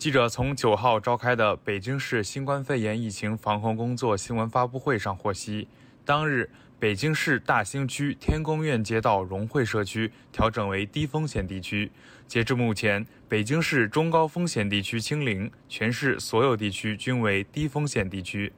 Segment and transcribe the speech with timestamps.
[0.00, 5.68] 记者从九号召开的北京市新冠肺炎疫情防控工作新闻发布会上获悉，
[6.06, 11.92] 当日北京市大兴区天宫苑街道融汇社区调整为低风险地区。
[12.26, 18.54] 截至目前，北京市中高风险地区清零，全市所有地区均为低风险地区。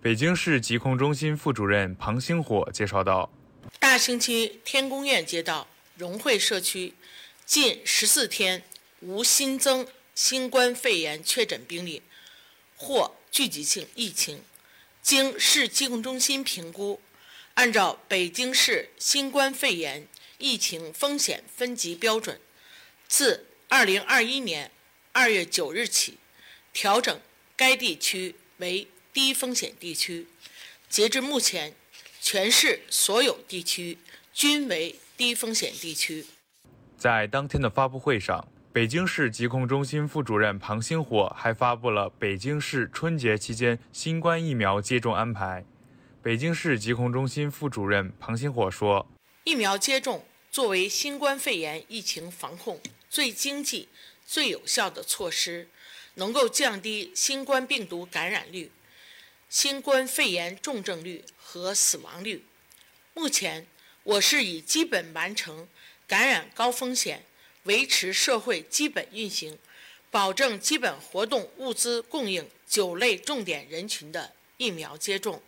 [0.00, 3.28] 北京市疾控中心副主任庞星火介绍道
[3.80, 5.66] ：“大兴区天宫苑街道
[5.96, 6.94] 融汇社区
[7.44, 8.62] 近十四天
[9.00, 9.84] 无新增。”
[10.14, 12.02] 新冠肺炎确诊病例
[12.76, 14.42] 或聚集性疫情，
[15.00, 17.00] 经市疾控中心评估，
[17.54, 22.38] 按照北京市新冠肺炎疫情风险分级标准，
[23.08, 24.70] 自2021年
[25.14, 26.18] 2月9日起，
[26.74, 27.20] 调整
[27.56, 30.26] 该地区为低风险地区。
[30.90, 31.74] 截至目前，
[32.20, 33.96] 全市所有地区
[34.34, 36.26] 均为低风险地区。
[36.98, 38.51] 在当天的发布会上。
[38.74, 45.62] 北京市疾控中心副主任庞星火还发布了北京市春节期间新冠疫苗接种安排。
[46.22, 49.06] 北京市疾控中心副主任庞星火说
[49.44, 53.90] ：“疫苗接种作为新冠肺炎疫情防控最经济、
[54.24, 55.68] 最有效的措施，
[56.14, 58.72] 能够降低新冠病毒感染率、
[59.50, 62.46] 新冠肺炎重症率和死亡率。
[63.12, 63.66] 目前，
[64.04, 65.68] 我市已基本完成
[66.06, 67.26] 感染高风险。”
[67.64, 69.58] 维持社会基本运行，
[70.10, 75.40] 保证基本活动物资供应九类重点人群的疫苗接种，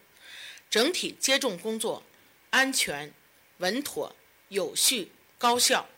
[0.70, 2.02] 整体接种工作
[2.50, 3.12] 安全、
[3.58, 4.14] 稳妥、
[4.48, 5.88] 有序、高效。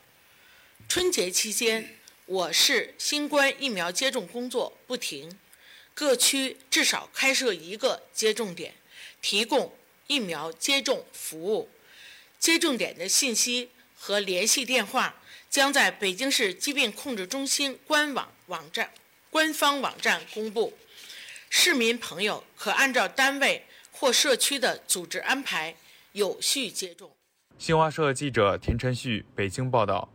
[0.89, 5.39] 春节期间，我市新冠疫苗接种工作不停，
[5.93, 8.75] 各区至少开设一个接种点，
[9.21, 11.69] 提供疫苗接种服务。
[12.39, 15.17] 接种点的信息和联系电话。
[15.49, 18.91] 将在北京市疾病控制中心官网网站、
[19.31, 20.77] 官方网站公布，
[21.49, 25.75] 市民朋友可按照单位或社区的组织安排
[26.13, 27.11] 有序接种。
[27.57, 30.13] 新华社记者田晨旭北京报道。